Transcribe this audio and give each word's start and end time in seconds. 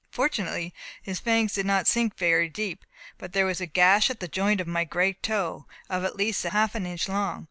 Fortunately 0.09 0.73
his 1.03 1.19
fangs 1.19 1.53
did 1.53 1.67
not 1.67 1.85
sink 1.85 2.17
very 2.17 2.49
deep, 2.49 2.85
but 3.19 3.33
there 3.33 3.45
was 3.45 3.61
a 3.61 3.67
gash 3.67 4.09
at 4.09 4.19
the 4.19 4.27
joint 4.27 4.59
of 4.59 4.65
my 4.65 4.83
great 4.83 5.21
toe, 5.21 5.67
of 5.91 6.03
at 6.03 6.15
least 6.15 6.41
half 6.41 6.73
an 6.73 6.87
inch 6.87 7.07
long. 7.07 7.39